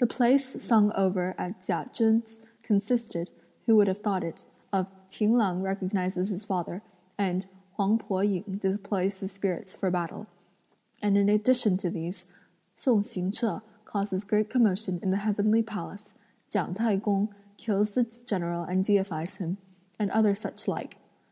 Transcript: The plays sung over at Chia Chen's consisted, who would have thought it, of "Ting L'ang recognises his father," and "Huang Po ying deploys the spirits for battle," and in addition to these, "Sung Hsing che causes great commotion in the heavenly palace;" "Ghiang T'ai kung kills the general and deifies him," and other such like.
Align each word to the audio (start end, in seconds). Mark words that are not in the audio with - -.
The 0.00 0.08
plays 0.08 0.60
sung 0.60 0.90
over 0.94 1.32
at 1.38 1.62
Chia 1.62 1.88
Chen's 1.92 2.40
consisted, 2.64 3.30
who 3.64 3.76
would 3.76 3.86
have 3.86 3.98
thought 4.00 4.24
it, 4.24 4.44
of 4.72 4.88
"Ting 5.08 5.36
L'ang 5.36 5.62
recognises 5.62 6.30
his 6.30 6.44
father," 6.44 6.82
and 7.16 7.46
"Huang 7.76 7.98
Po 7.98 8.22
ying 8.22 8.42
deploys 8.58 9.20
the 9.20 9.28
spirits 9.28 9.72
for 9.72 9.88
battle," 9.88 10.26
and 11.00 11.16
in 11.16 11.28
addition 11.28 11.76
to 11.76 11.90
these, 11.90 12.24
"Sung 12.74 13.04
Hsing 13.04 13.30
che 13.30 13.60
causes 13.84 14.24
great 14.24 14.50
commotion 14.50 14.98
in 15.00 15.12
the 15.12 15.18
heavenly 15.18 15.62
palace;" 15.62 16.12
"Ghiang 16.50 16.74
T'ai 16.74 16.98
kung 17.00 17.32
kills 17.56 17.94
the 17.94 18.02
general 18.24 18.64
and 18.64 18.84
deifies 18.84 19.36
him," 19.36 19.58
and 19.96 20.10
other 20.10 20.34
such 20.34 20.66
like. 20.66 20.98